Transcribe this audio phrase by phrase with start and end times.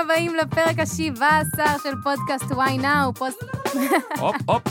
[0.00, 3.38] הבאים לפרק ה-17 של פודקאסט Why Now, פוסט...
[4.18, 4.62] הופ, הופ.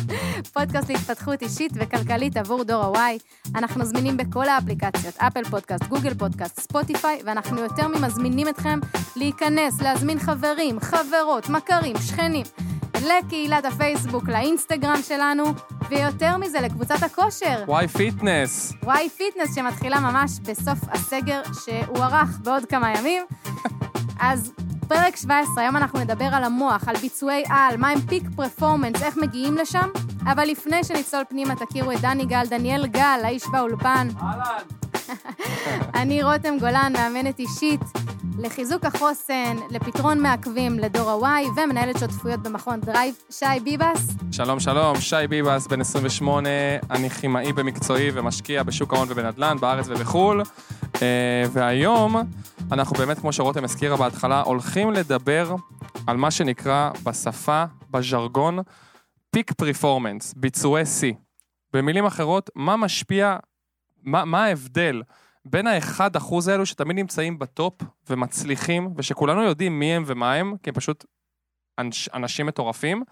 [0.54, 3.50] פודקאסט להתפתחות אישית וכלכלית עבור דור ה-Y.
[3.56, 8.80] אנחנו זמינים בכל האפליקציות, אפל פודקאסט, גוגל פודקאסט, ספוטיפיי, ואנחנו יותר ממזמינים אתכם
[9.16, 12.46] להיכנס, להזמין חברים, חברות, מכרים, שכנים,
[13.02, 15.44] לקהילת הפייסבוק, לאינסטגרם שלנו,
[15.90, 17.64] ויותר מזה, לקבוצת הכושר.
[17.68, 18.74] Why Fitness.
[18.84, 23.24] Why Fitness שמתחילה ממש בסוף הסגר שהוארך בעוד כמה ימים.
[24.20, 24.52] אז
[24.88, 29.18] פרק 17, היום אנחנו נדבר על המוח, על ביצועי על, מה הם peak performance, איך
[29.18, 29.90] מגיעים לשם.
[30.32, 34.08] אבל לפני שנצלול פנימה, תכירו את דני גל, דניאל גל, האיש באולפן.
[34.22, 34.64] אהלן.
[36.02, 37.82] אני רותם גולן, מאמנת אישית
[38.40, 44.08] לחיזוק החוסן, לפתרון מעכבים לדור ה-Y, ומנהלת שותפויות במכון דרייב, שי ביבס.
[44.32, 46.50] שלום, שלום, שי ביבס, בן 28,
[46.92, 50.42] אני כימאי במקצועי ומשקיע בשוק ההון ובנדל"ן, בארץ ובחו"ל.
[51.02, 52.16] אה, והיום,
[52.72, 55.56] אנחנו באמת, כמו שרותם הזכירה בהתחלה, הולכים לדבר
[56.08, 58.60] על מה שנקרא בשפה, בז'רגון,
[59.32, 61.14] פיק פרפורמנס, ביצועי שיא.
[61.74, 63.38] במילים אחרות, מה משפיע,
[64.04, 65.02] מה, מה ההבדל
[65.46, 67.74] בין האחד אחוז האלו שתמיד נמצאים בטופ
[68.10, 71.06] ומצליחים, ושכולנו יודעים מי הם ומה הם, כי הם פשוט
[71.80, 73.04] אנש, אנשים מטורפים,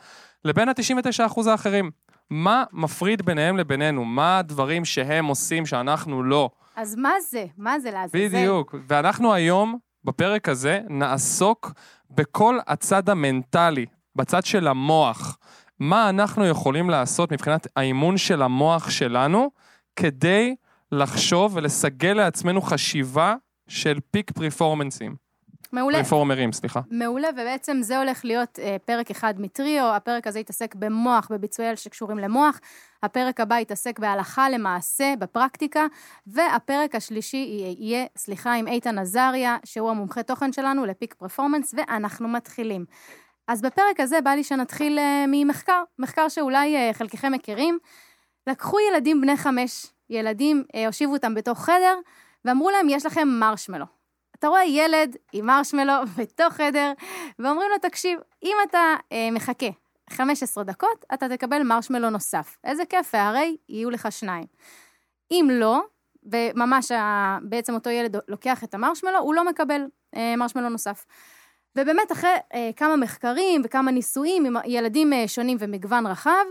[0.45, 1.91] לבין ה-99 אחוז האחרים.
[2.29, 4.05] מה מפריד ביניהם לבינינו?
[4.05, 6.49] מה הדברים שהם עושים שאנחנו לא?
[6.75, 7.45] אז מה זה?
[7.57, 8.27] מה זה לעזאזל?
[8.27, 8.75] בדיוק.
[8.87, 11.71] ואנחנו היום, בפרק הזה, נעסוק
[12.09, 15.37] בכל הצד המנטלי, בצד של המוח.
[15.79, 19.51] מה אנחנו יכולים לעשות מבחינת האימון של המוח שלנו,
[19.95, 20.55] כדי
[20.91, 23.35] לחשוב ולסגל לעצמנו חשיבה
[23.67, 25.15] של פיק פרפורמנסים.
[25.73, 25.97] מעולה.
[25.97, 26.79] פרפורמרים, סליחה.
[26.91, 31.75] מעולה, ובעצם זה הולך להיות אה, פרק אחד מטריו, הפרק הזה יתעסק במוח, בביצועי אל
[31.75, 32.59] שקשורים למוח,
[33.03, 35.85] הפרק הבא יתעסק בהלכה למעשה, בפרקטיקה,
[36.27, 42.27] והפרק השלישי יהיה, יהיה, סליחה, עם איתן עזריה, שהוא המומחה תוכן שלנו לפיק פרפורמנס, ואנחנו
[42.27, 42.85] מתחילים.
[43.47, 47.77] אז בפרק הזה בא לי שנתחיל אה, ממחקר, מחקר שאולי אה, חלקכם מכירים.
[48.47, 51.99] לקחו ילדים בני חמש, ילדים, אה, הושיבו אותם בתוך חדר,
[52.45, 54.00] ואמרו להם, יש לכם מרשמלו.
[54.41, 56.91] אתה רואה ילד עם מרשמלו בתוך חדר,
[57.39, 59.67] ואומרים לו, תקשיב, אם אתה אה, מחכה
[60.09, 62.57] 15 דקות, אתה תקבל מרשמלו נוסף.
[62.63, 64.45] איזה כיף, והרי יהיו לך שניים.
[65.31, 65.81] אם לא,
[66.23, 66.91] וממש
[67.41, 69.81] בעצם אותו ילד לוקח את המרשמלו, הוא לא מקבל
[70.15, 71.05] אה, מרשמלו נוסף.
[71.75, 76.45] ובאמת, אחרי אה, כמה מחקרים וכמה ניסויים עם ילדים אה, שונים ומגוון רחב,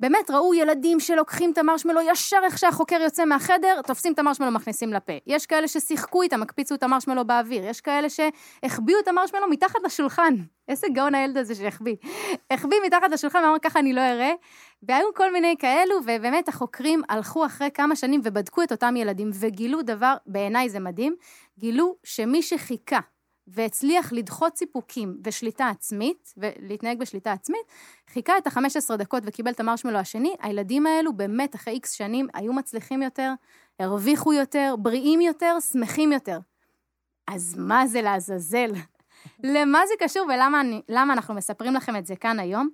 [0.00, 4.92] באמת ראו ילדים שלוקחים את המרשמלו ישר איך שהחוקר יוצא מהחדר, תופסים את המרשמלו, מכניסים
[4.92, 5.12] לפה.
[5.26, 7.64] יש כאלה ששיחקו איתם, הקפיצו את המרשמלו באוויר.
[7.64, 10.34] יש כאלה שהחביאו את המרשמלו מתחת לשולחן.
[10.68, 11.96] איזה גאון הילד הזה שהחביא.
[12.50, 14.32] החביא מתחת לשולחן ואמר ככה אני לא אראה.
[14.82, 19.82] והיו כל מיני כאלו, ובאמת החוקרים הלכו אחרי כמה שנים ובדקו את אותם ילדים, וגילו
[19.82, 21.16] דבר, בעיניי זה מדהים,
[21.58, 23.00] גילו שמי שחיכה
[23.52, 27.60] והצליח לדחות סיפוקים ושליטה עצמית, ולהתנהג בשליטה עצמית,
[28.10, 32.52] חיכה את ה-15 דקות וקיבל את המרשמלו השני, הילדים האלו באמת אחרי איקס שנים היו
[32.52, 33.32] מצליחים יותר,
[33.78, 36.38] הרוויחו יותר, בריאים יותר, שמחים יותר.
[37.26, 38.70] אז מה זה לעזאזל?
[39.54, 40.26] למה זה קשור
[40.88, 42.68] ולמה אנחנו מספרים לכם את זה כאן היום?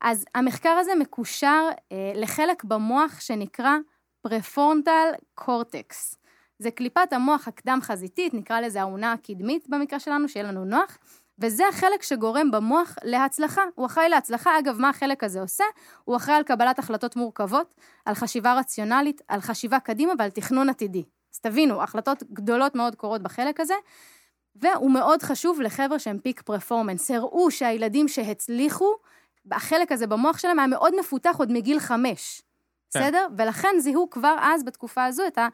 [0.00, 3.76] אז המחקר הזה מקושר אה, לחלק במוח שנקרא
[4.20, 6.18] פרפונטל קורטקס.
[6.58, 10.98] זה קליפת המוח הקדם-חזיתית, נקרא לזה האונה הקדמית במקרה שלנו, שיהיה לנו נוח,
[11.38, 13.62] וזה החלק שגורם במוח להצלחה.
[13.74, 15.64] הוא אחראי להצלחה, אגב, מה החלק הזה עושה?
[16.04, 17.74] הוא אחראי על קבלת החלטות מורכבות,
[18.04, 21.04] על חשיבה רציונלית, על חשיבה קדימה ועל תכנון עתידי.
[21.34, 23.74] אז תבינו, החלטות גדולות מאוד קורות בחלק הזה,
[24.56, 27.10] והוא מאוד חשוב לחבר'ה שהם פיק פרפורמנס.
[27.10, 28.94] הראו שהילדים שהצליחו,
[29.52, 32.42] החלק הזה במוח שלהם היה מאוד מפותח עוד מגיל חמש.
[32.90, 33.00] כן.
[33.00, 33.26] בסדר?
[33.38, 35.48] ולכן זיהו כבר אז, בתקופה הזו, את ה...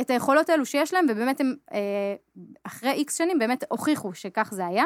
[0.00, 1.78] את היכולות האלו שיש להם, ובאמת הם אה,
[2.64, 4.84] אחרי איקס שנים באמת הוכיחו שכך זה היה.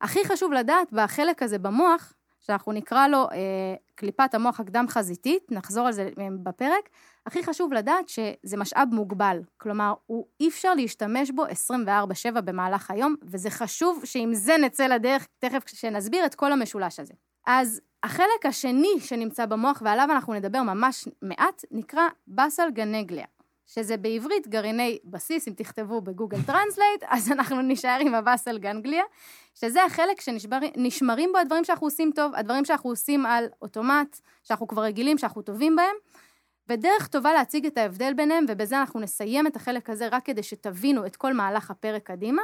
[0.00, 5.92] הכי חשוב לדעת בחלק הזה במוח, שאנחנו נקרא לו אה, קליפת המוח הקדם-חזיתית, נחזור על
[5.92, 6.88] זה אה, בפרק,
[7.26, 9.40] הכי חשוב לדעת שזה משאב מוגבל.
[9.56, 15.26] כלומר, הוא אי אפשר להשתמש בו 24/7 במהלך היום, וזה חשוב שעם זה נצא לדרך,
[15.38, 17.14] תכף כשנסביר את כל המשולש הזה.
[17.46, 23.26] אז החלק השני שנמצא במוח, ועליו אנחנו נדבר ממש מעט, נקרא basal ganglia.
[23.74, 28.58] שזה בעברית גרעיני בסיס, אם תכתבו ב Google Translate, אז אנחנו נישאר עם ה basal
[28.58, 29.02] ganglia,
[29.54, 34.82] שזה החלק שנשמרים בו הדברים שאנחנו עושים טוב, הדברים שאנחנו עושים על אוטומט, שאנחנו כבר
[34.82, 35.94] רגילים, שאנחנו טובים בהם,
[36.68, 41.06] ודרך טובה להציג את ההבדל ביניהם, ובזה אנחנו נסיים את החלק הזה רק כדי שתבינו
[41.06, 42.42] את כל מהלך הפרק קדימה.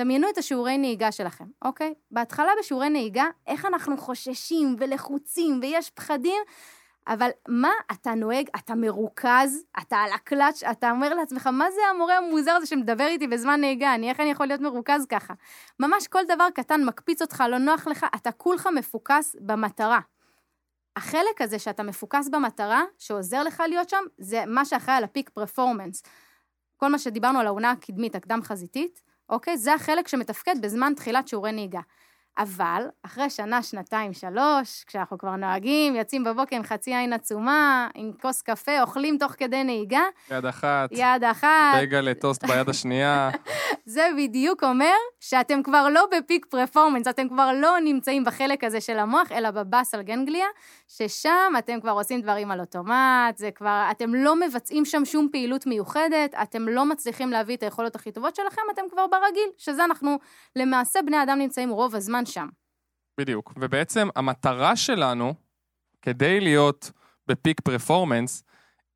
[0.00, 1.94] דמיינו את השיעורי נהיגה שלכם, אוקיי?
[2.10, 6.42] בהתחלה בשיעורי נהיגה, איך אנחנו חוששים ולחוצים ויש פחדים,
[7.10, 12.16] אבל מה אתה נוהג, אתה מרוכז, אתה על הקלאץ', אתה אומר לעצמך, מה זה המורה
[12.16, 13.94] המוזר הזה שמדבר איתי בזמן נהיגה?
[13.94, 15.34] אני, איך אני יכול להיות מרוכז ככה?
[15.80, 20.00] ממש כל דבר קטן מקפיץ אותך, לא נוח לך, אתה כולך מפוקס במטרה.
[20.96, 26.02] החלק הזה שאתה מפוקס במטרה, שעוזר לך להיות שם, זה מה שאחראי על הפיק פרפורמנס.
[26.76, 29.58] כל מה שדיברנו על העונה הקדמית, הקדם חזיתית, אוקיי?
[29.58, 31.80] זה החלק שמתפקד בזמן תחילת שיעורי נהיגה.
[32.38, 38.12] אבל אחרי שנה, שנתיים, שלוש, כשאנחנו כבר נוהגים, יוצאים בבוקר עם חצי עין עצומה, עם
[38.22, 40.02] כוס קפה, אוכלים תוך כדי נהיגה.
[40.30, 40.88] יד אחת.
[40.92, 41.78] יד אחת.
[41.82, 43.30] בגה לטוסט ביד השנייה.
[43.84, 48.98] זה בדיוק אומר שאתם כבר לא בפיק פרפורמנס, אתם כבר לא נמצאים בחלק הזה של
[48.98, 50.46] המוח, אלא בבאסל גנגליה,
[50.88, 55.66] ששם אתם כבר עושים דברים על אוטומט, זה כבר, אתם לא מבצעים שם שום פעילות
[55.66, 60.18] מיוחדת, אתם לא מצליחים להביא את היכולות הכי טובות שלכם, אתם כבר ברגיל, שזה אנחנו,
[60.56, 62.48] למעשה בני אדם נמצאים רוב הזמן שם.
[63.20, 63.52] בדיוק.
[63.56, 65.34] ובעצם המטרה שלנו,
[66.02, 66.90] כדי להיות
[67.26, 68.42] בפיק פרפורמנס,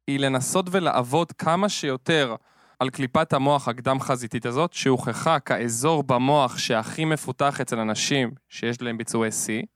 [0.07, 2.37] היא לנסות ולעבוד כמה שיותר
[2.81, 9.31] על קליפת המוח הקדם-חזיתית הזאת, שהוכחה כאזור במוח שהכי מפותח אצל אנשים שיש להם ביצועי
[9.31, 9.67] C,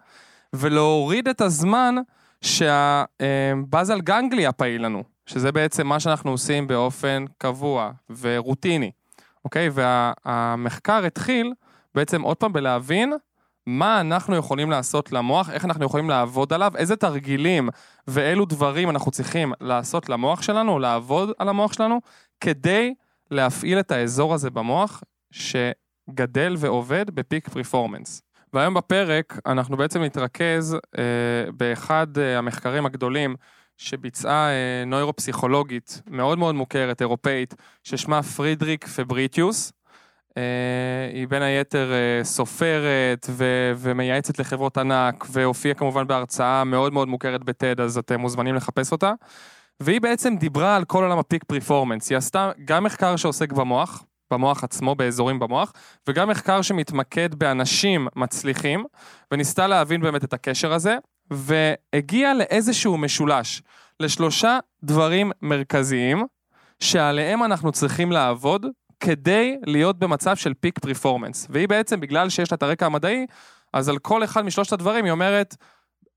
[0.53, 1.95] ולהוריד את הזמן
[2.41, 8.91] שהבאזל גנגליה פעיל לנו, שזה בעצם מה שאנחנו עושים באופן קבוע ורוטיני,
[9.45, 9.69] אוקיי?
[9.73, 11.53] והמחקר התחיל
[11.95, 13.13] בעצם עוד פעם בלהבין
[13.69, 17.69] מה אנחנו יכולים לעשות למוח, איך אנחנו יכולים לעבוד עליו, איזה תרגילים
[18.07, 22.01] ואילו דברים אנחנו צריכים לעשות למוח שלנו, לעבוד על המוח שלנו,
[22.41, 22.95] כדי
[23.31, 28.23] להפעיל את האזור הזה במוח שגדל ועובד בפיק פרפורמנס.
[28.53, 33.37] והיום בפרק אנחנו בעצם נתרכז אה, באחד אה, המחקרים הגדולים
[33.77, 37.55] שביצעה אה, נוירופסיכולוגית מאוד מאוד מוכרת, אירופאית,
[37.85, 39.73] ששמה פרידריק פבריטיוס.
[40.39, 47.09] אה, היא בין היתר אה, סופרת ו- ומייעצת לחברות ענק, והופיעה כמובן בהרצאה מאוד מאוד
[47.09, 49.13] מוכרת בטד, אז אתם מוזמנים לחפש אותה.
[49.81, 52.11] והיא בעצם דיברה על כל עולם הפיק פרפורמנס.
[52.11, 55.73] היא עשתה גם מחקר שעוסק במוח, במוח עצמו, באזורים במוח,
[56.09, 58.85] וגם מחקר שמתמקד באנשים מצליחים,
[59.33, 60.97] וניסתה להבין באמת את הקשר הזה,
[61.31, 63.63] והגיעה לאיזשהו משולש,
[64.01, 66.27] לשלושה דברים מרכזיים,
[66.81, 68.67] שעליהם אנחנו צריכים לעבוד
[69.01, 71.47] כדי להיות במצב של פיק פרפורמנס.
[71.51, 73.27] והיא בעצם, בגלל שיש לה את הרקע המדעי,
[73.73, 75.57] אז על כל אחד משלושת הדברים היא אומרת,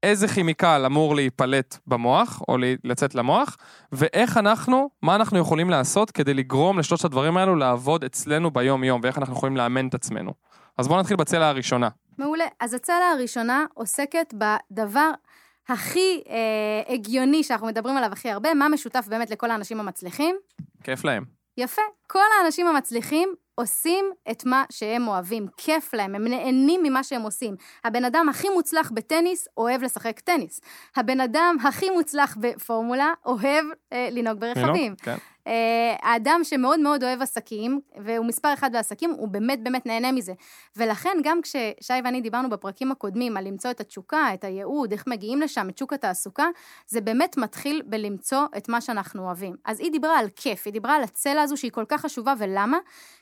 [0.03, 3.57] איזה כימיקל אמור להיפלט במוח, או לצאת למוח,
[3.91, 9.17] ואיך אנחנו, מה אנחנו יכולים לעשות כדי לגרום לשלושת הדברים האלו לעבוד אצלנו ביום-יום, ואיך
[9.17, 10.33] אנחנו יכולים לאמן את עצמנו.
[10.77, 11.89] אז בואו נתחיל בצלע הראשונה.
[12.17, 12.45] מעולה.
[12.59, 15.11] אז הצלע הראשונה עוסקת בדבר
[15.69, 20.35] הכי אה, הגיוני שאנחנו מדברים עליו הכי הרבה, מה משותף באמת לכל האנשים המצליחים?
[20.83, 21.40] כיף להם.
[21.61, 21.81] יפה.
[22.07, 27.55] כל האנשים המצליחים עושים את מה שהם אוהבים, כיף להם, הם נהנים ממה שהם עושים.
[27.83, 30.61] הבן אדם הכי מוצלח בטניס אוהב לשחק טניס.
[30.95, 34.95] הבן אדם הכי מוצלח בפורמולה אוהב אה, לנהוג ברכבים.
[34.95, 35.17] כן.
[35.47, 40.33] אה, האדם שמאוד מאוד אוהב עסקים, והוא מספר אחד בעסקים, הוא באמת באמת נהנה מזה.
[40.75, 45.41] ולכן גם כששי ואני דיברנו בפרקים הקודמים על למצוא את התשוקה, את הייעוד, איך מגיעים
[45.41, 46.47] לשם, את שוק התעסוקה,
[46.87, 49.55] זה באמת מתחיל בלמצוא את מה שאנחנו אוהבים.
[49.65, 52.77] אז היא דיברה על כיף, היא דיברה על הצלע הזו שהיא כל כך חשובה, ולמה?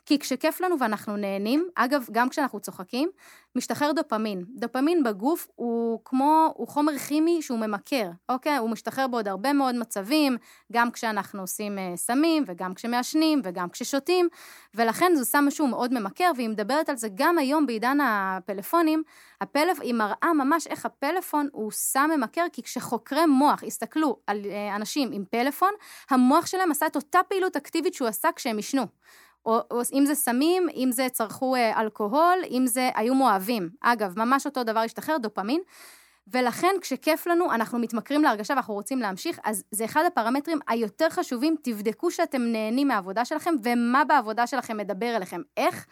[0.06, 3.10] כי כשכיף לנו ואנחנו נהנים, אגב, גם כשאנחנו צוחקים,
[3.56, 4.44] משתחרר דופמין.
[4.56, 8.58] דופמין בגוף הוא כמו, הוא חומר כימי שהוא ממכר, אוקיי?
[8.58, 10.38] הוא משתחרר בעוד הרבה מאוד מצבים,
[10.72, 11.78] גם כשאנחנו עושים
[12.10, 14.28] uh, סמים, וגם כשמעשנים, וגם כששותים,
[14.76, 19.04] ולכן זה סם משהו מאוד ממכר, והיא מדברת על זה גם היום בעידן הפלאפונים,
[19.42, 19.80] הפלאפ...
[19.82, 25.10] היא מראה ממש איך הפלאפון הוא סם ממכר, כי כשחוקרי מוח הסתכלו על uh, אנשים
[25.12, 25.72] עם פלאפון,
[26.10, 28.86] המוח שלהם עשה את אותה פעילות אקטיבית שהוא עשה כשהם עישנו.
[29.46, 33.70] או, או אם זה סמים, אם זה צרכו אה, אלכוהול, אם זה היו מאוהבים.
[33.82, 35.62] אגב, ממש אותו דבר השתחרר, דופמין.
[36.32, 41.56] ולכן כשכיף לנו, אנחנו מתמכרים להרגשה ואנחנו רוצים להמשיך, אז זה אחד הפרמטרים היותר חשובים,
[41.64, 45.42] תבדקו שאתם נהנים מהעבודה שלכם ומה בעבודה שלכם מדבר אליכם.
[45.58, 45.86] איך?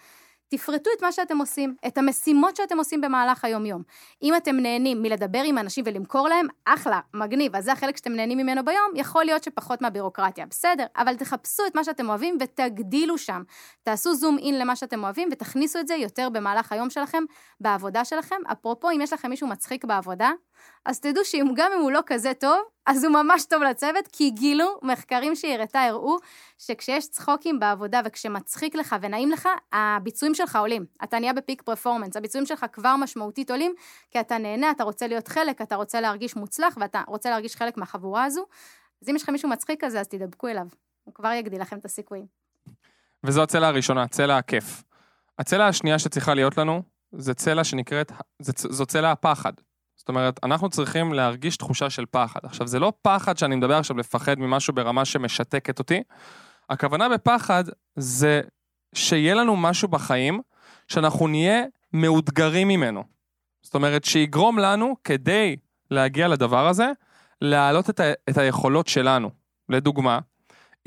[0.50, 3.82] תפרטו את מה שאתם עושים, את המשימות שאתם עושים במהלך היום-יום.
[4.24, 8.38] אם אתם נהנים מלדבר עם אנשים ולמכור להם, אחלה, מגניב, אז זה החלק שאתם נהנים
[8.38, 13.44] ממנו ביום, יכול להיות שפחות מהבירוקרטיה, בסדר, אבל תחפשו את מה שאתם אוהבים ותגדילו שם.
[13.84, 17.24] תעשו זום אין למה שאתם אוהבים ותכניסו את זה יותר במהלך היום שלכם,
[17.60, 18.42] בעבודה שלכם.
[18.52, 20.32] אפרופו, אם יש לכם מישהו מצחיק בעבודה,
[20.86, 24.80] אז תדעו שגם אם הוא לא כזה טוב, אז הוא ממש טוב לצוות, כי גילו,
[24.84, 26.18] מחקרים שהיא הראתה הראו,
[26.58, 30.86] שכשיש צחוקים בעבודה וכשמצחיק לך ונעים לך, הביצועים שלך עולים.
[31.04, 33.74] אתה נהיה בפיק פרפורמנס, הביצועים שלך כבר משמעותית עולים,
[34.12, 37.78] כי אתה נהנה, אתה רוצה להיות חלק, אתה רוצה להרגיש מוצלח ואתה רוצה להרגיש חלק
[37.78, 38.46] מהחבורה הזו.
[39.02, 40.66] אז אם יש לכם מישהו מצחיק כזה, אז תדבקו אליו.
[41.04, 42.26] הוא כבר יגדיל לכם את הסיכויים.
[43.24, 44.84] וזו הצלע הראשונה, צלע הכיף.
[45.40, 48.12] הצלע השנייה שצריכה להיות לנו, זה צלע שנקראת,
[48.42, 49.54] זו צלע הפחד.
[50.08, 52.40] זאת אומרת, אנחנו צריכים להרגיש תחושה של פחד.
[52.44, 56.04] עכשיו, זה לא פחד שאני מדבר עכשיו לפחד ממשהו ברמה שמשתקת אותי.
[56.70, 57.64] הכוונה בפחד
[57.96, 58.42] זה
[58.96, 60.42] שיהיה לנו משהו בחיים
[60.88, 63.04] שאנחנו נהיה מאותגרים ממנו.
[63.62, 65.56] זאת אומרת, שיגרום לנו, כדי
[65.92, 66.92] להגיע לדבר הזה,
[67.42, 69.30] להעלות את, ה- את היכולות שלנו.
[69.70, 70.20] לדוגמה,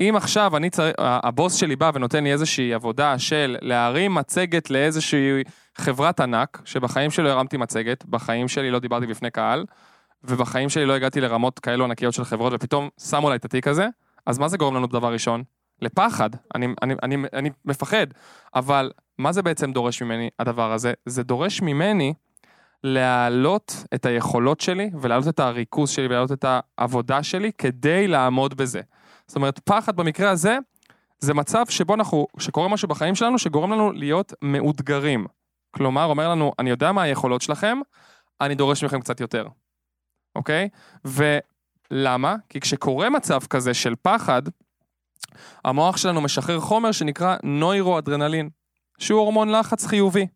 [0.01, 5.43] אם עכשיו אני צריך, הבוס שלי בא ונותן לי איזושהי עבודה של להרים מצגת לאיזושהי
[5.75, 9.65] חברת ענק, שבחיים שלי לא הרמתי מצגת, בחיים שלי לא דיברתי בפני קהל,
[10.23, 13.87] ובחיים שלי לא הגעתי לרמות כאלו ענקיות של חברות, ופתאום שמו לה את התיק הזה,
[14.25, 15.43] אז מה זה גורם לנו דבר ראשון?
[15.81, 16.29] לפחד.
[16.55, 18.07] אני, אני, אני, אני מפחד.
[18.55, 20.93] אבל מה זה בעצם דורש ממני, הדבר הזה?
[21.05, 22.13] זה דורש ממני
[22.83, 26.45] להעלות את היכולות שלי, ולהעלות את הריכוז שלי, ולהעלות את
[26.77, 28.81] העבודה שלי, כדי לעמוד בזה.
[29.31, 30.57] זאת אומרת, פחד במקרה הזה,
[31.19, 35.25] זה מצב שבו אנחנו, שקורה משהו בחיים שלנו, שגורם לנו להיות מאותגרים.
[35.71, 37.77] כלומר, אומר לנו, אני יודע מה היכולות שלכם,
[38.41, 39.47] אני דורש מכם קצת יותר,
[40.35, 40.69] אוקיי?
[41.05, 42.35] ולמה?
[42.49, 44.41] כי כשקורה מצב כזה של פחד,
[45.65, 48.49] המוח שלנו משחרר חומר שנקרא נוירואדרנלין,
[48.99, 50.27] שהוא הורמון לחץ חיובי,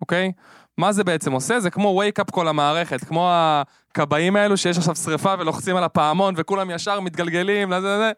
[0.00, 0.32] אוקיי?
[0.80, 1.60] מה זה בעצם עושה?
[1.60, 6.34] זה כמו wake up כל המערכת, כמו הכבאים האלו שיש עכשיו שריפה ולוחצים על הפעמון
[6.36, 8.12] וכולם ישר מתגלגלים, לזה, לזה.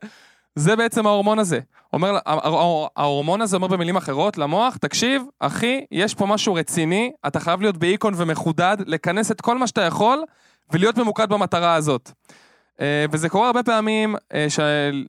[0.55, 1.61] זה בעצם ההורמון הזה.
[1.93, 2.19] אומר,
[2.97, 7.77] ההורמון הזה אומר במילים אחרות למוח, תקשיב, אחי, יש פה משהו רציני, אתה חייב להיות
[7.77, 10.25] באיקון ומחודד, לכנס את כל מה שאתה יכול
[10.71, 12.11] ולהיות ממוקד במטרה הזאת.
[12.81, 14.47] אה, וזה קורה הרבה פעמים, אה,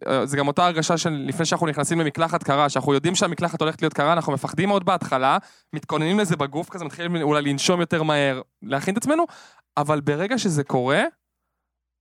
[0.08, 3.82] אה, זה גם אותה הרגשה של לפני שאנחנו נכנסים למקלחת קרה, שאנחנו יודעים שהמקלחת הולכת
[3.82, 5.38] להיות קרה, אנחנו מפחדים מאוד בהתחלה,
[5.74, 9.24] מתכוננים לזה בגוף כזה, מתחילים אולי לנשום יותר מהר, להכין את עצמנו,
[9.77, 11.03] אבל ברגע שזה קורה,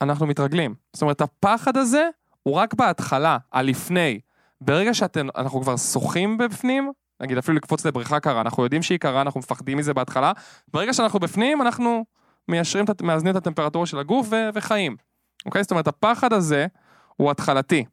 [0.02, 0.74] אנחנו מתרגלים.
[0.92, 2.08] זאת אומרת, הפחד הזה
[2.42, 4.20] הוא רק בהתחלה, הלפני.
[4.60, 9.40] ברגע שאנחנו כבר שוחים בפנים, נגיד אפילו לקפוץ לבריכה קרה, אנחנו יודעים שהיא קרה, אנחנו
[9.40, 10.32] מפחדים מזה בהתחלה,
[10.68, 12.04] ברגע שאנחנו בפנים, אנחנו
[12.48, 14.96] מיישרים, מאזנים את הטמפרטורה של הגוף ו- וחיים.
[15.46, 15.62] אוקיי?
[15.62, 16.66] זאת אומרת, הפחד הזה
[17.16, 17.84] הוא התחלתי.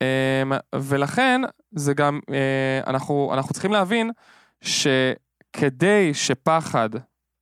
[0.00, 1.40] אמ, ולכן,
[1.72, 4.10] זה גם, אה, אנחנו, אנחנו צריכים להבין
[4.60, 6.88] שכדי שפחד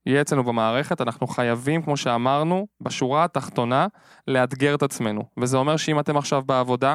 [0.06, 3.86] יהיה אצלנו במערכת, אנחנו חייבים, כמו שאמרנו, בשורה התחתונה,
[4.28, 5.22] לאתגר את עצמנו.
[5.36, 6.94] וזה אומר שאם אתם עכשיו בעבודה,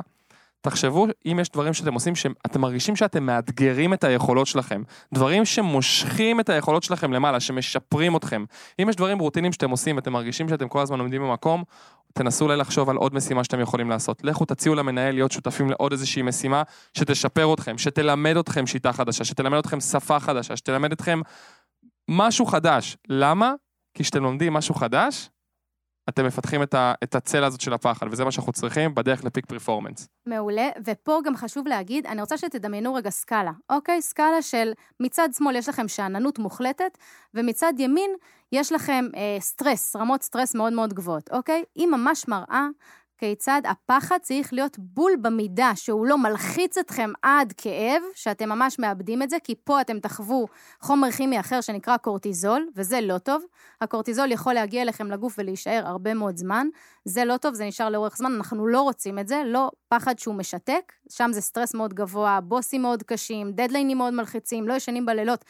[0.61, 4.83] תחשבו אם יש דברים שאתם עושים שאתם מרגישים שאתם מאתגרים את היכולות שלכם.
[5.13, 8.45] דברים שמושכים את היכולות שלכם למעלה, שמשפרים אתכם.
[8.81, 11.63] אם יש דברים רוטינים שאתם עושים ואתם מרגישים שאתם כל הזמן עומדים במקום,
[12.17, 14.23] תנסו אולי לחשוב על עוד משימה שאתם יכולים לעשות.
[14.23, 19.57] לכו תציעו למנהל להיות שותפים לעוד איזושהי משימה שתשפר אתכם, שתלמד אתכם שיטה חדשה, שתלמד
[19.57, 21.21] אתכם שפה חדשה, שתלמד אתכם
[22.09, 22.97] משהו חדש.
[23.09, 23.53] למה?
[23.93, 25.29] כי כשאתם לומדים משהו חדש,
[26.09, 29.45] אתם מפתחים את, ה, את הצלע הזאת של הפחד, וזה מה שאנחנו צריכים בדרך לפיק
[29.45, 30.07] פרפורמנס.
[30.25, 34.01] מעולה, ופה גם חשוב להגיד, אני רוצה שתדמיינו רגע סקאלה, אוקיי?
[34.01, 36.97] סקאלה של מצד שמאל יש לכם שאננות מוחלטת,
[37.33, 38.11] ומצד ימין
[38.51, 41.63] יש לכם אה, סטרס, רמות סטרס מאוד מאוד גבוהות, אוקיי?
[41.75, 42.67] היא ממש מראה
[43.17, 49.21] כיצד הפחד צריך להיות בול במידה שהוא לא מלחיץ אתכם עד כאב, שאתם ממש מאבדים
[49.21, 50.47] את זה, כי פה אתם תחוו
[50.81, 53.43] חומר כימי אחר שנקרא קורטיזול, וזה לא טוב.
[53.81, 56.67] הקורטיזול יכול להגיע אליכם לגוף ולהישאר הרבה מאוד זמן.
[57.05, 60.35] זה לא טוב, זה נשאר לאורך זמן, אנחנו לא רוצים את זה, לא פחד שהוא
[60.35, 65.45] משתק, שם זה סטרס מאוד גבוה, בוסים מאוד קשים, דדליינים מאוד מלחיצים, לא ישנים בלילות.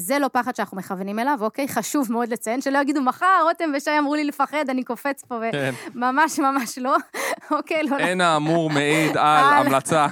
[0.00, 1.68] זה לא פחד שאנחנו מכוונים אליו, אוקיי?
[1.68, 5.34] חשוב מאוד לציין, שלא יגידו, מחר רותם ושי אמרו לי לפחד, אני קופץ פה,
[5.94, 6.42] וממש כן.
[6.42, 6.96] ממש לא,
[7.56, 7.82] אוקיי?
[7.82, 7.96] לא...
[7.98, 10.06] אין האמור מעיד על המלצה.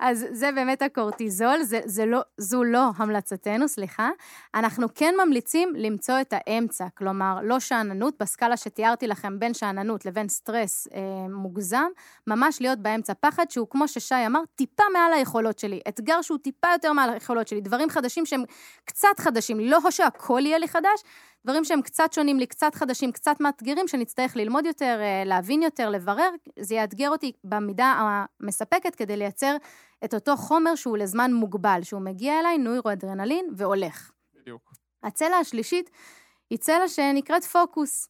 [0.00, 4.10] אז זה באמת הקורטיזול, זה, זה לא, זו לא המלצתנו, סליחה.
[4.54, 10.28] אנחנו כן ממליצים למצוא את האמצע, כלומר, לא שאננות, בסקאלה שתיארתי לכם בין שאננות לבין
[10.28, 11.86] סטרס אה, מוגזם,
[12.26, 15.80] ממש להיות באמצע פחד, שהוא כמו ששי אמר, טיפה מעל היכולות שלי.
[15.88, 18.42] אתגר שהוא טיפה יותר מעל היכולות שלי, דברים חדשים שהם
[18.84, 21.02] קצת חדשים לא שהכל יהיה לי חדש,
[21.44, 25.90] דברים שהם קצת שונים לי, קצת חדשים, קצת מאתגרים, שנצטרך ללמוד יותר, אה, להבין יותר,
[25.90, 29.56] לברר, זה יאתגר אותי במידה המספקת כדי לייצר
[30.04, 34.10] את אותו חומר שהוא לזמן מוגבל, שהוא מגיע אליי, נוירואדרנלין, והולך.
[34.34, 34.72] בדיוק.
[35.02, 35.90] הצלע השלישית
[36.50, 38.08] היא צלע שנקראת פוקוס.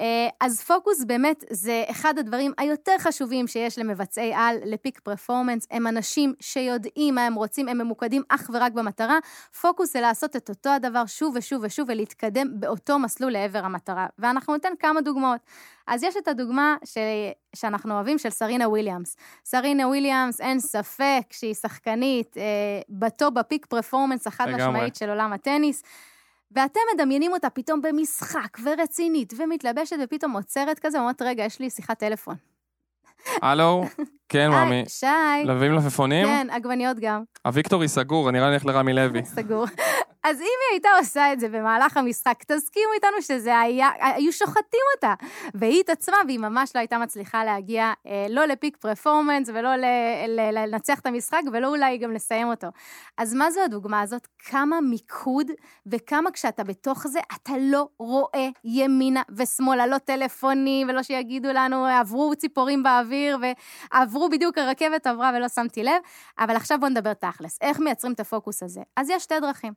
[0.00, 5.66] אה, אז פוקוס באמת זה אחד הדברים היותר חשובים שיש למבצעי על, לפיק פרפורמנס.
[5.70, 9.18] הם אנשים שיודעים מה הם רוצים, הם ממוקדים אך ורק במטרה.
[9.60, 14.06] פוקוס זה לעשות את אותו הדבר שוב ושוב ושוב ולהתקדם באותו מסלול לעבר המטרה.
[14.18, 15.40] ואנחנו ניתן כמה דוגמאות.
[15.86, 16.98] אז יש את הדוגמה ש...
[17.56, 19.16] שאנחנו אוהבים של סרינה וויליאמס.
[19.44, 22.42] סרינה וויליאמס, אין ספק שהיא שחקנית אה,
[22.88, 25.82] בטופ ב peak performance החד משמעית של עולם הטניס.
[26.52, 31.98] ואתם מדמיינים אותה פתאום במשחק, ורצינית, ומתלבשת, ופתאום עוצרת כזה, ואומרת, רגע, יש לי שיחת
[31.98, 32.34] טלפון.
[33.42, 33.84] הלו,
[34.28, 34.84] כן, ממי.
[34.88, 35.06] שי.
[35.44, 36.26] לביבים לפפונים?
[36.26, 37.22] כן, עגבניות גם.
[37.46, 39.24] הוויקטורי סגור, נראה לי לרמי לוי.
[39.36, 39.64] סגור.
[40.28, 44.80] אז אם היא הייתה עושה את זה במהלך המשחק, תסכימו איתנו שזה היה, היו שוחטים
[44.94, 45.14] אותה.
[45.54, 49.84] והיא התעצמה, והיא ממש לא הייתה מצליחה להגיע אה, לא לפיק פרפורמנס ולא ל,
[50.28, 52.66] ל, לנצח את המשחק, ולא אולי גם לסיים אותו.
[53.18, 54.26] אז מה זו הדוגמה הזאת?
[54.38, 55.46] כמה מיקוד
[55.86, 62.34] וכמה כשאתה בתוך זה, אתה לא רואה ימינה ושמאלה, לא טלפונים, ולא שיגידו לנו, עברו
[62.36, 63.38] ציפורים באוויר,
[63.92, 66.02] ועברו בדיוק הרכבת עברה ולא שמתי לב.
[66.38, 67.58] אבל עכשיו בואו נדבר תכלס.
[67.60, 68.80] איך מייצרים את הפוקוס הזה?
[68.96, 69.72] אז יש שתי דרכים.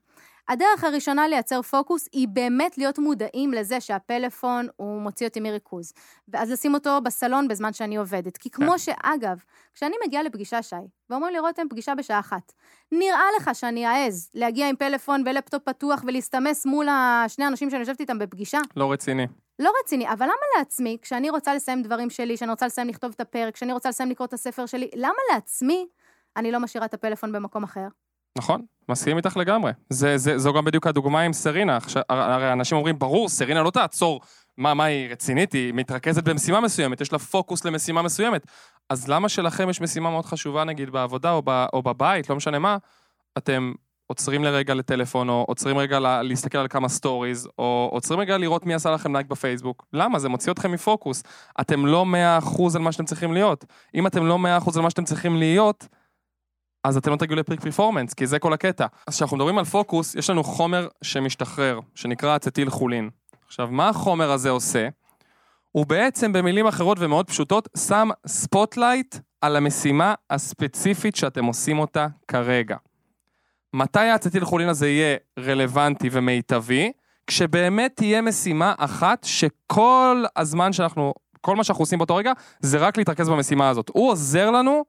[0.49, 5.93] הדרך הראשונה לייצר פוקוס היא באמת להיות מודעים לזה שהפלאפון הוא מוציא אותי מריכוז.
[6.27, 8.37] ואז לשים אותו בסלון בזמן שאני עובדת.
[8.37, 8.77] כי כמו כן.
[8.77, 9.43] שאגב,
[9.73, 10.75] כשאני מגיעה לפגישה, שי,
[11.09, 12.53] ואומרים לי, רותם, פגישה בשעה אחת,
[12.91, 17.99] נראה לך שאני אעז להגיע עם פלאפון ולפטופ פתוח ולהסתמס מול השני אנשים שאני יושבת
[17.99, 18.59] איתם בפגישה?
[18.75, 19.27] לא רציני.
[19.59, 23.21] לא רציני, אבל למה לעצמי, כשאני רוצה לסיים דברים שלי, כשאני רוצה לסיים לכתוב את
[23.21, 25.87] הפרק, כשאני רוצה לסיים לקרוא את הספר שלי, למה לעצמי
[26.37, 27.87] אני לא משאירה את הפלאפון במקום אחר?
[28.37, 29.71] נכון, מסכים איתך לגמרי.
[29.89, 31.77] זה, זה, זו גם בדיוק הדוגמה עם סרינה.
[32.09, 34.21] הרי אנשים אומרים, ברור, סרינה לא תעצור.
[34.57, 35.53] מה, מה היא רצינית?
[35.53, 38.45] היא מתרכזת במשימה מסוימת, יש לה פוקוס למשימה מסוימת.
[38.89, 42.59] אז למה שלכם יש משימה מאוד חשובה, נגיד, בעבודה או, ב, או בבית, לא משנה
[42.59, 42.77] מה,
[43.37, 43.73] אתם
[44.07, 48.65] עוצרים לרגע לטלפון, או עוצרים רגע לה, להסתכל על כמה stories, או עוצרים רגע לראות
[48.65, 49.85] מי עשה לכם לייק בפייסבוק.
[49.93, 50.19] למה?
[50.19, 51.23] זה מוציא אתכם מפוקוס.
[51.61, 52.05] אתם לא
[52.41, 53.65] 100% על מה שאתם צריכים להיות.
[53.95, 55.87] אם אתם לא 100% על מה שאתם צריכים להיות,
[56.83, 58.85] אז אתם לא תגיעו ל peak performance, כי זה כל הקטע.
[59.07, 63.09] אז כשאנחנו מדברים על פוקוס, יש לנו חומר שמשתחרר, שנקרא אצטילכולין.
[63.47, 64.87] עכשיו, מה החומר הזה עושה?
[65.71, 72.75] הוא בעצם, במילים אחרות ומאוד פשוטות, שם spotlight על המשימה הספציפית שאתם עושים אותה כרגע.
[73.73, 76.91] מתי האצטילכולין הזה יהיה רלוונטי ומיטבי?
[77.27, 82.97] כשבאמת תהיה משימה אחת שכל הזמן שאנחנו, כל מה שאנחנו עושים באותו רגע, זה רק
[82.97, 83.89] להתרכז במשימה הזאת.
[83.93, 84.83] הוא עוזר לנו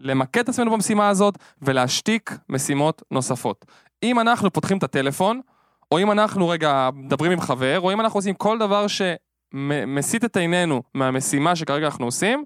[0.00, 3.64] למקד את עצמנו במשימה הזאת ולהשתיק משימות נוספות.
[4.02, 5.40] אם אנחנו פותחים את הטלפון,
[5.92, 10.36] או אם אנחנו רגע מדברים עם חבר, או אם אנחנו עושים כל דבר שמסיט את
[10.36, 12.44] עינינו מהמשימה שכרגע אנחנו עושים,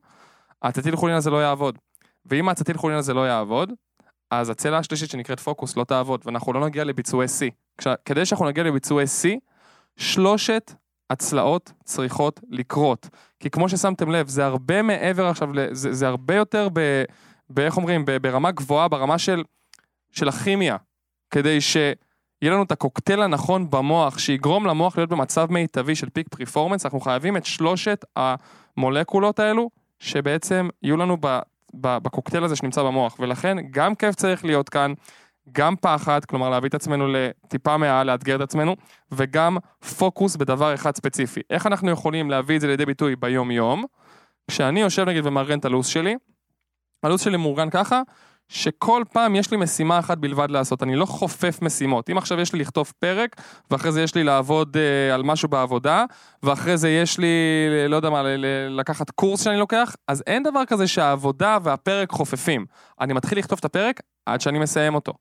[0.63, 1.79] הצטיל חולין הזה לא יעבוד.
[2.27, 3.73] ואם הצטיל חולין הזה לא יעבוד,
[4.31, 7.51] אז הצלע השלישית שנקראת פוקוס לא תעבוד, ואנחנו לא נגיע לביצועי C.
[8.05, 9.29] כדי שאנחנו נגיע לביצועי C,
[9.97, 10.73] שלושת
[11.11, 13.09] הצלעות צריכות לקרות.
[13.40, 17.05] כי כמו ששמתם לב, זה הרבה מעבר עכשיו, זה, זה הרבה יותר ב...
[17.50, 19.42] באיך אומרים, ברמה גבוהה, ברמה של,
[20.12, 20.76] של הכימיה,
[21.30, 21.94] כדי שיהיה
[22.42, 27.37] לנו את הקוקטייל הנכון במוח, שיגרום למוח להיות במצב מיטבי של פיק פריפורמנס, אנחנו חייבים
[27.37, 31.16] את שלושת המולקולות האלו, שבעצם יהיו לנו
[31.74, 34.92] בקוקטייל הזה שנמצא במוח, ולכן גם כיף צריך להיות כאן,
[35.52, 38.76] גם פחד, כלומר להביא את עצמנו לטיפה מעל, לאתגר את עצמנו,
[39.12, 39.57] וגם
[39.98, 41.40] פוקוס בדבר אחד ספציפי.
[41.50, 43.85] איך אנחנו יכולים להביא את זה לידי ביטוי ביום-יום?
[44.50, 46.16] כשאני יושב נגיד ומארגן את הלו"ז שלי,
[47.05, 48.03] הלו"ז שלי מאורגן ככה,
[48.49, 52.11] שכל פעם יש לי משימה אחת בלבד לעשות, אני לא חופף משימות.
[52.11, 53.37] אם עכשיו יש לי לכתוב פרק,
[53.71, 56.05] ואחרי זה יש לי לעבוד אה, על משהו בעבודה,
[56.43, 57.29] ואחרי זה יש לי,
[57.88, 58.23] לא יודע מה,
[58.69, 62.67] לקחת קורס שאני לוקח, אז אין דבר כזה שהעבודה והפרק חופפים.
[63.01, 65.12] אני מתחיל לכתוב את הפרק עד שאני מסיים אותו.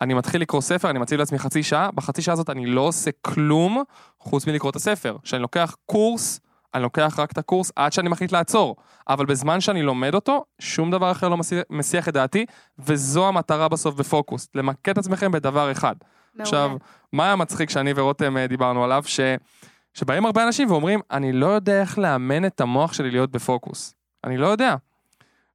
[0.00, 3.10] אני מתחיל לקרוא ספר, אני מציב לעצמי חצי שעה, בחצי שעה הזאת אני לא עושה
[3.22, 3.82] כלום
[4.20, 5.16] חוץ מלקרוא את הספר.
[5.22, 6.40] כשאני לוקח קורס,
[6.76, 8.76] אני לוקח רק את הקורס עד שאני מחליט לעצור.
[9.08, 12.46] אבל בזמן שאני לומד אותו, שום דבר אחר לא מסיח, מסיח את דעתי,
[12.78, 15.94] וזו המטרה בסוף בפוקוס, למקד את עצמכם בדבר אחד.
[16.34, 16.42] מעולה.
[16.42, 16.70] עכשיו,
[17.12, 19.02] מה היה מצחיק שאני ורותם אה, דיברנו עליו?
[19.06, 19.20] ש...
[19.94, 23.94] שבאים הרבה אנשים ואומרים, אני לא יודע איך לאמן את המוח שלי להיות בפוקוס.
[24.24, 24.74] אני לא יודע.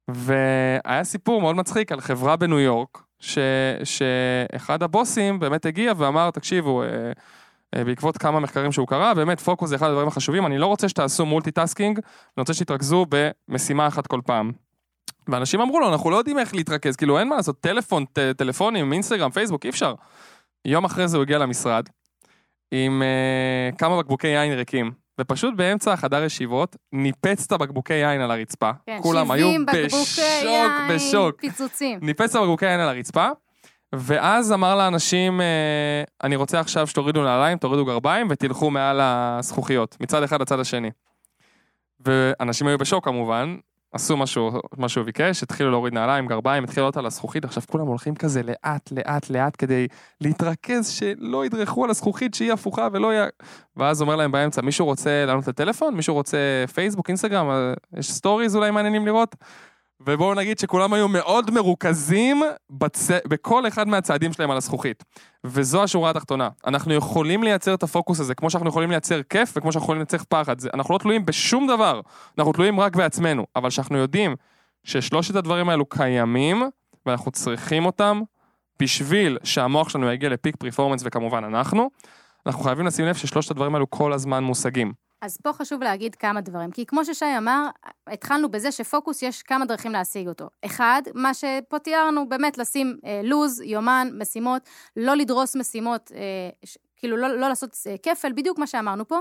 [0.08, 3.38] והיה סיפור מאוד מצחיק על חברה בניו יורק, ש...
[3.84, 6.88] שאחד הבוסים באמת הגיע ואמר, תקשיבו, אה,
[7.74, 11.26] בעקבות כמה מחקרים שהוא קרא, באמת פוקוס זה אחד הדברים החשובים, אני לא רוצה שתעשו
[11.26, 13.06] multitasking, אני רוצה שתתרכזו
[13.48, 14.52] במשימה אחת כל פעם.
[15.28, 18.92] ואנשים אמרו לו, אנחנו לא יודעים איך להתרכז, כאילו אין מה לעשות, טלפון, ט, טלפונים,
[18.92, 19.94] אינסטגרם, פייסבוק, אי אפשר.
[20.64, 21.88] יום אחרי זה הוא הגיע למשרד,
[22.70, 28.30] עם uh, כמה בקבוקי יין ריקים, ופשוט באמצע החדר ישיבות, ניפץ את הבקבוקי יין על
[28.30, 28.70] הרצפה.
[28.86, 31.40] כן, כולם היו בשוק, יין, בשוק.
[31.40, 31.98] פיצוצים.
[32.02, 33.28] ניפץ את הבקבוקי יין על הרצפה,
[33.94, 40.22] ואז אמר לאנשים, אה, אני רוצה עכשיו שתורידו נעליים, תורידו גרביים ותלכו מעל הזכוכיות, מצד
[40.22, 40.90] אחד לצד השני.
[42.00, 43.56] ואנשים היו בשוק כמובן,
[43.92, 44.16] עשו
[44.76, 48.42] מה שהוא ביקש, התחילו להוריד נעליים, גרביים, התחילו לעלות על הזכוכית, עכשיו כולם הולכים כזה
[48.42, 49.86] לאט, לאט, לאט, כדי
[50.20, 53.26] להתרכז שלא ידרכו על הזכוכית שהיא הפוכה ולא יהיה...
[53.76, 55.94] ואז אומר להם באמצע, מישהו רוצה לענות לטלפון?
[55.94, 56.38] מישהו רוצה
[56.74, 57.46] פייסבוק, אינסטגרם?
[57.96, 59.36] יש stories אולי מעניינים לראות?
[60.06, 63.10] ובואו נגיד שכולם היו מאוד מרוכזים בצ...
[63.28, 65.04] בכל אחד מהצעדים שלהם על הזכוכית.
[65.44, 66.48] וזו השורה התחתונה.
[66.66, 70.16] אנחנו יכולים לייצר את הפוקוס הזה, כמו שאנחנו יכולים לייצר כיף וכמו שאנחנו יכולים לייצר
[70.28, 70.58] פחד.
[70.58, 70.68] זה...
[70.74, 72.00] אנחנו לא תלויים בשום דבר,
[72.38, 73.46] אנחנו תלויים רק בעצמנו.
[73.56, 74.36] אבל שאנחנו יודעים
[74.84, 76.62] ששלושת הדברים האלו קיימים,
[77.06, 78.20] ואנחנו צריכים אותם,
[78.80, 81.90] בשביל שהמוח שלנו יגיע לפיק פרפורמנס, וכמובן אנחנו,
[82.46, 84.92] אנחנו חייבים לשים לב ששלושת הדברים האלו כל הזמן מושגים.
[85.22, 87.68] אז פה חשוב להגיד כמה דברים, כי כמו ששי אמר,
[88.06, 90.48] התחלנו בזה שפוקוס, יש כמה דרכים להשיג אותו.
[90.64, 96.20] אחד, מה שפה תיארנו, באמת לשים אה, לוז, יומן, משימות, לא לדרוס משימות, אה,
[96.64, 99.20] ש, כאילו לא, לא לעשות אה, כפל, בדיוק מה שאמרנו פה.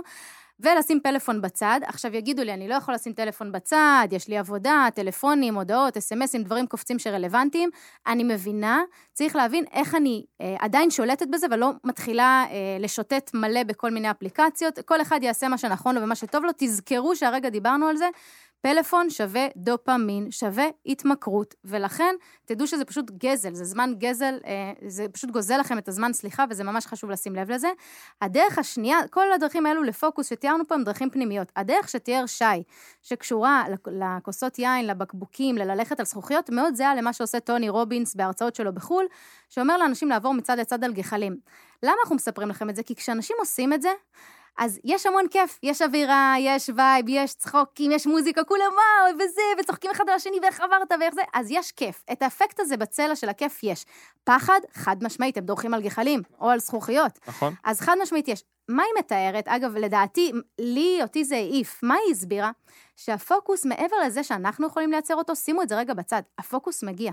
[0.61, 1.79] ולשים פלאפון בצד.
[1.85, 6.43] עכשיו יגידו לי, אני לא יכול לשים טלפון בצד, יש לי עבודה, טלפונים, הודעות, אס.אם.אסים,
[6.43, 7.69] דברים קופצים שרלוונטיים.
[8.07, 8.81] אני מבינה,
[9.13, 14.11] צריך להבין איך אני אה, עדיין שולטת בזה ולא מתחילה אה, לשוטט מלא בכל מיני
[14.11, 14.79] אפליקציות.
[14.85, 16.51] כל אחד יעשה מה שנכון לו ומה שטוב לו.
[16.57, 18.05] תזכרו שהרגע דיברנו על זה,
[18.61, 25.05] פלאפון שווה דופמין, שווה התמכרות, ולכן תדעו שזה פשוט גזל, זה זמן גזל, אה, זה
[25.11, 27.69] פשוט גוזל לכם את הזמן, סליחה, וזה ממש חשוב לשים לב לזה.
[28.21, 31.51] הדרך השנייה, כל הדרכים האלו לפוקוס שתיארנו פה הם דרכים פנימיות.
[31.55, 32.63] הדרך שתיאר שי,
[33.01, 38.73] שקשורה לכוסות יין, לבקבוקים, לללכת על זכוכיות, מאוד זהה למה שעושה טוני רובינס בהרצאות שלו
[38.73, 39.05] בחו"ל,
[39.49, 41.37] שאומר לאנשים לעבור מצד לצד על גחלים.
[41.83, 42.83] למה אנחנו מספרים לכם את זה?
[42.83, 43.89] כי כשאנשים עושים את זה,
[44.57, 49.41] אז יש המון כיף, יש אווירה, יש vibe, יש צחוקים, יש מוזיקה, כולם וואו, וזה,
[49.59, 52.03] וצוחקים אחד על השני, ואיך עברת, ואיך זה, אז יש כיף.
[52.11, 53.85] את האפקט הזה בצלע של הכיף יש.
[54.23, 57.19] פחד, חד משמעית, הם דורכים על גחלים, או על זכוכיות.
[57.27, 57.53] נכון.
[57.63, 58.43] אז חד משמעית יש.
[58.71, 59.47] מה היא מתארת?
[59.47, 61.79] אגב, לדעתי, לי, אותי זה העיף.
[61.83, 62.51] מה היא הסבירה?
[62.95, 67.11] שהפוקוס, מעבר לזה שאנחנו יכולים לייצר אותו, שימו את זה רגע בצד, הפוקוס מגיע.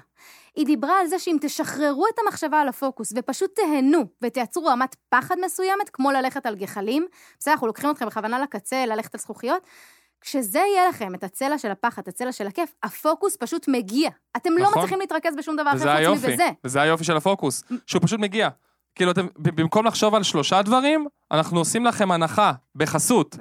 [0.57, 5.35] היא דיברה על זה שאם תשחררו את המחשבה על הפוקוס ופשוט תהנו ותייצרו רמת פחד
[5.45, 7.07] מסוימת, כמו ללכת על גחלים,
[7.39, 9.63] בסדר, אנחנו לוקחים אתכם בכוונה לקצה, ללכת על זכוכיות,
[10.21, 14.11] כשזה יהיה לכם, את הצלע של הפחד, את הצלע של הכיף, הפוקוס פשוט מגיע.
[14.37, 14.75] אתם לא נכון.
[14.75, 16.49] לא מצליחים להתרכז בשום דבר אחר חוץ מבזה.
[16.65, 18.49] וזה היופי של הפוקוס, שהוא פשוט מגיע.
[18.99, 23.37] כאילו, אתם, במקום לחשוב על שלושה דברים, אנחנו עושים לכם הנחה, בחסות.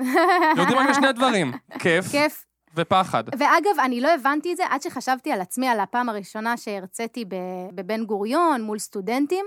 [0.58, 2.46] יורדים רק לשני דברים, כיף כיף.
[2.76, 3.24] ופחד.
[3.38, 7.26] ואגב, אני לא הבנתי את זה עד שחשבתי על עצמי, על הפעם הראשונה שהרציתי
[7.76, 9.46] בבן גוריון מול סטודנטים,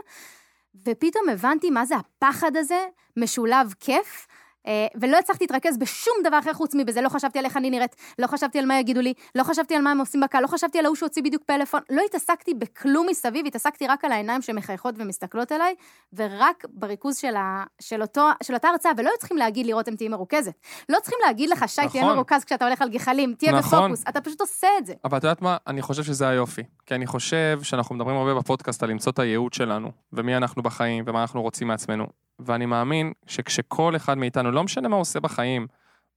[0.86, 4.26] ופתאום הבנתי מה זה הפחד הזה, משולב כיף.
[4.66, 7.96] אה, ולא הצלחתי להתרכז בשום דבר אחר חוץ מבזה, לא חשבתי על איך אני נראית,
[8.18, 10.78] לא חשבתי על מה יגידו לי, לא חשבתי על מה הם עושים בקהל, לא חשבתי
[10.78, 15.52] על ההוא שהוציא בדיוק פלאפון, לא התעסקתי בכלום מסביב, התעסקתי רק על העיניים שמחייכות ומסתכלות
[15.52, 15.74] עליי,
[16.12, 17.64] ורק בריכוז של, ה...
[17.80, 18.28] של, אותו...
[18.42, 20.52] של אותה הרצאה, ולא היו צריכים להגיד לי, רותם, תהיי מרוכזת.
[20.88, 22.14] לא צריכים להגיד לך, שי, תהיה נכון.
[22.14, 23.78] מרוכז כשאתה הולך על גחלים, תהיה נכון.
[23.78, 24.94] בפוקוס, אתה פשוט עושה את זה.
[25.04, 25.56] אבל את יודעת מה?
[25.66, 26.62] אני חושב שזה היופי.
[26.86, 31.04] כי אני חושב שאנחנו מדברים הרבה בפודקאסט על למצוא את הייעוד שלנו, ומי אנחנו בחיים,
[31.06, 32.06] ומה אנחנו רוצים מעצמנו.
[32.46, 35.66] ואני מאמין שכשכל אחד מאיתנו, לא משנה מה הוא עושה בחיים,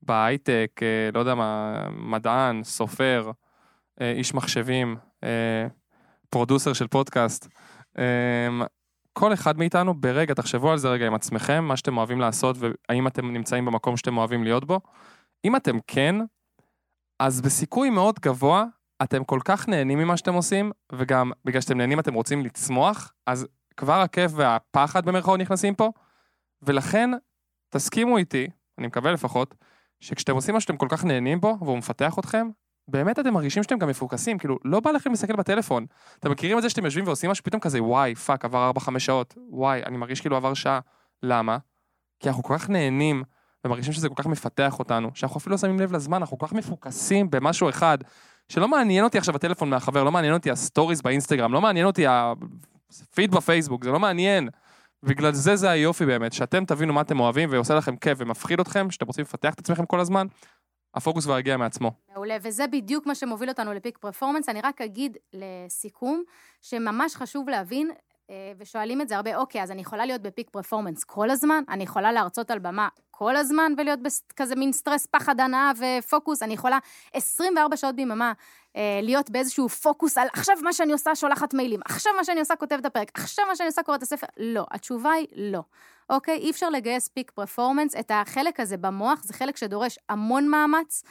[0.01, 3.31] בהייטק, אה, לא יודע מה, מדען, סופר,
[4.01, 5.67] אה, איש מחשבים, אה,
[6.29, 7.47] producer של פודקאסט,
[9.13, 13.07] כל אחד מאיתנו, ברגע, תחשבו על זה רגע עם עצמכם, מה שאתם אוהבים לעשות, והאם
[13.07, 14.79] אתם נמצאים במקום שאתם אוהבים להיות בו.
[15.45, 16.15] אם אתם כן,
[17.19, 18.65] אז בסיכוי מאוד גבוה,
[19.03, 23.47] אתם כל כך נהנים ממה שאתם עושים, וגם בגלל שאתם נהנים אתם רוצים לצמוח, אז
[23.77, 25.91] כבר הכיף והפחד במרכאות נכנסים פה,
[26.65, 27.09] ולכן
[27.69, 28.47] תסכימו איתי,
[28.77, 29.55] אני מקווה לפחות,
[29.99, 32.47] שכשאתם עושים מה שאתם כל כך נהנים בו, והוא מפתח אתכם,
[32.87, 35.85] באמת אתם מרגישים שאתם גם מפוקסים, כאילו, לא בא לכם להסתכל בטלפון.
[36.19, 39.33] אתם מכירים את זה שאתם יושבים ועושים משהו, פתאום כזה, וואי, fuck, עבר 4-5 שעות,
[39.49, 40.79] וואי, אני מרגיש כאילו עבר שעה.
[41.23, 41.57] למה?
[42.19, 43.23] כי אנחנו כל כך נהנים,
[43.65, 46.53] ומרגישים שזה כל כך מפתח אותנו, שאנחנו אפילו לא שמים לב לזמן, אנחנו כל כך
[46.53, 47.97] מפוקסים במשהו אחד,
[48.49, 52.05] שלא מעניין אותי עכשיו הטלפון מהחבר, לא מעניין אותי ה stories באינסטגרם, לא מעניין אותי
[52.07, 54.49] הפיד בפייסבוק, זה לא מעניין.
[55.03, 58.91] בגלל זה זה היופי באמת, שאתם תבינו מה אתם אוהבים ועושה לכם כיף ומפחיד אתכם,
[58.91, 60.27] שאתם רוצים לפתח את עצמכם כל הזמן,
[60.95, 61.91] הפוקוס כבר יגיע מעצמו.
[62.13, 64.49] מעולה, וזה בדיוק מה שמוביל אותנו לפיק פרפורמנס.
[64.49, 66.23] אני רק אגיד לסיכום,
[66.61, 67.91] שממש חשוב להבין,
[68.29, 71.63] אה, ושואלים את זה הרבה, אוקיי, אז אני יכולה להיות ב peak performance כל הזמן?
[71.69, 76.43] אני יכולה להרצות על במה כל הזמן ולהיות בכזה מין סטרס, פחד, הנאה ופוקוס?
[76.43, 76.77] אני יכולה
[77.13, 78.33] 24 שעות ביממה
[79.01, 82.79] להיות באיזשהו פוקוס על עכשיו מה שאני עושה שולחת מיילים, עכשיו מה שאני עושה כותבת
[82.79, 84.27] את הפרק, עכשיו מה שאני עושה קוראת את הספר?
[84.37, 85.61] לא, התשובה היא לא.
[86.09, 86.37] אוקיי?
[86.37, 87.95] אי אפשר לגייס peak performance.
[87.95, 91.03] את החלק הזה במוח, זה חלק שדורש המון מאמץ,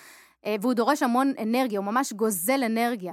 [0.46, 3.12] אה, והוא דורש המון אנרגיה, הוא ממש גוזל אנרגיה.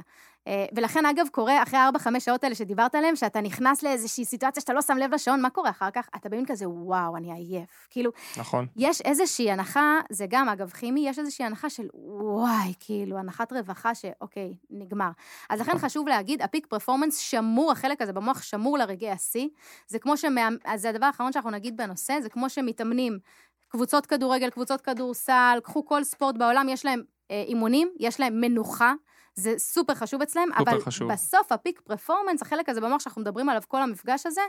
[0.50, 4.74] אה, ולכן, אגב, קורה אחרי 4-5 שעות האלה שדיברת עליהן, שאתה נכנס לאיזושהי סיטואציה שאתה
[4.74, 6.10] לא שם לב לשעון, מה קורה אחר כך?
[6.16, 7.88] אתה במין כזה, וואו, אני עייף.
[7.90, 8.68] כאילו, נכון.
[8.78, 13.96] יש איזושהי הנחה, זה גם, אגב, כימי, יש איזושהי הנחה של וואי, כאילו, הנחת רווחה
[13.96, 15.10] שאוקיי, נגמר.
[15.50, 19.48] אז לכן חשוב להגיד, הפיק פרפורמנס שמור, החלק הזה במוח שמור לרגעי השיא.
[19.88, 20.50] זה כמו שמה...
[20.66, 23.20] אז זה הדבר האחרון שאנחנו נגיד בנושא, זה כמו שמתאמנים
[23.68, 28.94] קבוצות כדורגל, קבוצות כדורסל, קחו כל ספורט בעולם, יש להם אה, אימונים, יש להם מנוחה.
[29.36, 31.12] זה סופר חשוב אצלם, סופר אבל חשוב.
[31.12, 34.42] בסוף הפיק פרפורמנס, החלק הזה במוח שאנחנו מדברים עליו כל המפגש הזה,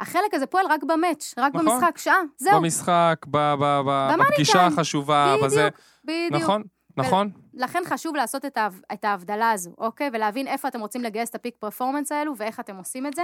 [0.00, 1.66] החלק הזה פועל רק במאץ', רק נכון.
[1.66, 2.60] במשחק, שעה, זהו.
[2.60, 4.66] במשחק, ב- ב- ב- בפגישה.
[4.66, 5.68] החשובה, בזה.
[6.04, 6.42] בדיוק, בדיוק.
[6.42, 6.62] נכון,
[6.96, 7.30] נכון.
[7.54, 8.80] לכן חשוב לעשות את, ההב...
[8.92, 10.10] את ההבדלה הזו, אוקיי?
[10.12, 13.22] ולהבין איפה אתם רוצים לגייס את הפיק פרפורמנס האלו ואיך אתם עושים את זה.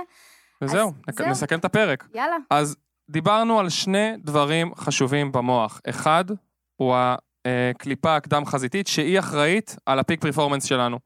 [0.63, 1.31] וזהו, נק- זהו.
[1.31, 2.07] נסכם את הפרק.
[2.15, 2.37] יאללה.
[2.51, 2.77] אז
[3.11, 5.81] דיברנו על שני דברים חשובים במוח.
[5.89, 6.25] אחד,
[6.77, 6.95] הוא
[7.45, 10.99] הקליפה הקדם-חזיתית, שהיא אחראית על הפיק פרפורמנס שלנו.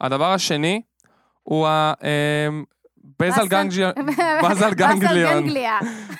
[0.00, 0.82] הדבר השני,
[1.42, 1.92] הוא ה...
[2.02, 2.64] אמ,
[3.18, 3.92] בזל גנגליון,
[4.42, 5.44] באזל גנגליון.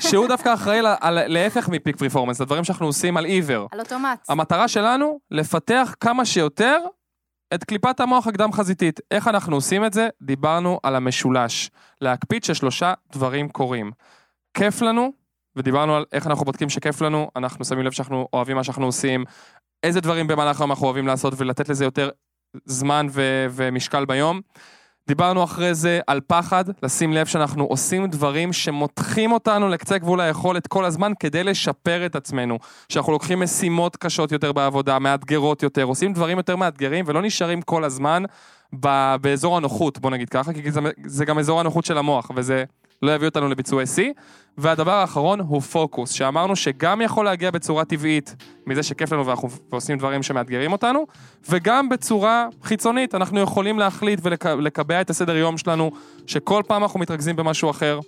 [0.00, 0.80] שהוא דווקא אחראי
[1.26, 3.68] להפך מפיק פרפורמנס, לדברים שאנחנו עושים על עיוור.
[3.72, 4.24] על אוטומט.
[4.28, 6.78] המטרה שלנו, לפתח כמה שיותר
[7.54, 9.00] את קליפת המוח הקדם-חזיתית.
[9.10, 10.08] איך אנחנו עושים את זה?
[10.22, 11.70] דיברנו על המשולש.
[12.00, 13.90] להקפיד ששלושה דברים קורים.
[14.54, 15.12] כיף לנו,
[15.58, 19.24] ודיברנו על איך אנחנו בודקים שכיף לנו, אנחנו שמים לב שאנחנו אוהבים מה שאנחנו עושים,
[19.82, 22.10] איזה דברים במהלך היום אנחנו אוהבים לעשות ולתת לזה יותר
[22.64, 24.40] זמן ו- ומשקל ביום.
[25.08, 30.66] דיברנו אחרי זה על פחד, לשים לב שאנחנו עושים דברים שמותחים אותנו לקצה גבול היכולת
[30.66, 32.58] כל הזמן כדי לשפר את עצמנו.
[32.88, 37.84] שאנחנו לוקחים משימות קשות יותר בעבודה, מאתגרות יותר, עושים דברים יותר מאתגרים ולא נשארים כל
[37.84, 38.22] הזמן
[38.80, 42.64] ב- באזור הנוחות, בוא נגיד ככה, כי זה, זה גם אזור הנוחות של המוח, וזה
[43.02, 44.12] לא יביא אותנו לביצועי שיא.
[44.58, 49.98] והדבר האחרון הוא פוקוס, שאמרנו שגם יכול להגיע בצורה טבעית מזה שכיף לנו ואנחנו עושים
[49.98, 51.06] דברים שמאתגרים אותנו,
[51.48, 55.90] וגם בצורה חיצונית, אנחנו יכולים להחליט ולקבע את הסדר יום שלנו,
[56.26, 58.00] שכל פעם אנחנו מתרכזים במשהו אחר,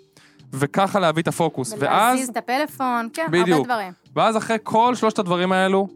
[0.52, 1.72] וככה להביא את הפוקוס.
[1.72, 1.82] ואז...
[1.82, 3.66] ולהזיז את הפלאפון, כן, הרבה בדיוק.
[3.66, 3.92] דברים.
[4.16, 5.88] ואז אחרי כל שלושת הדברים האלו,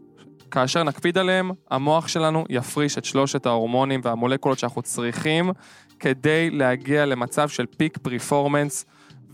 [0.55, 5.51] כאשר נקפיד עליהם, המוח שלנו יפריש את שלושת ההורמונים והמולקולות שאנחנו צריכים
[5.99, 8.85] כדי להגיע למצב של פיק פרפורמנס,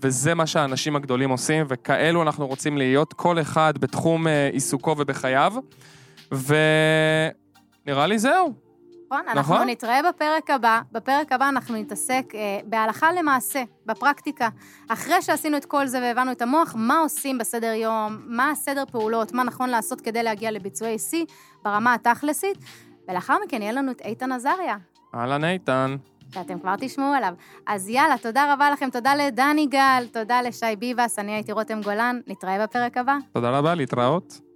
[0.01, 5.53] וזה מה שהאנשים הגדולים עושים, וכאלו אנחנו רוצים להיות, כל אחד בתחום אה, עיסוקו ובחייו.
[6.31, 8.70] ונראה לי זהו.
[9.11, 9.27] נכון?
[9.27, 9.69] אנחנו נכון?
[9.69, 10.81] נתראה בפרק הבא.
[10.91, 14.49] בפרק הבא אנחנו נתעסק אה, בהלכה למעשה, בפרקטיקה.
[14.89, 19.33] אחרי שעשינו את כל זה והבנו את המוח, מה עושים בסדר יום, מה הסדר פעולות,
[19.33, 21.25] מה נכון לעשות כדי להגיע לביצועי שיא
[21.63, 22.57] ברמה התכלסית,
[23.07, 24.77] ולאחר מכן יהיה לנו את איתן עזריה.
[25.15, 25.95] אהלן איתן.
[26.33, 27.33] שאתם כבר תשמעו עליו.
[27.67, 32.19] אז יאללה, תודה רבה לכם, תודה לדני גל, תודה לשי ביבס, אני הייתי רותם גולן,
[32.27, 33.15] נתראה בפרק הבא.
[33.33, 34.50] תודה רבה, להתראות.